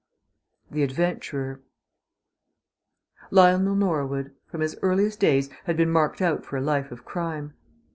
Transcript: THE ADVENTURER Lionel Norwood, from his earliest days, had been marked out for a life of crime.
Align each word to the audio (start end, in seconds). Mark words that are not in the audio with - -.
THE 0.71 0.81
ADVENTURER 0.81 1.61
Lionel 3.29 3.75
Norwood, 3.75 4.33
from 4.47 4.61
his 4.61 4.75
earliest 4.81 5.19
days, 5.19 5.51
had 5.65 5.77
been 5.77 5.91
marked 5.91 6.23
out 6.23 6.43
for 6.43 6.57
a 6.57 6.59
life 6.61 6.91
of 6.91 7.05
crime. 7.05 7.53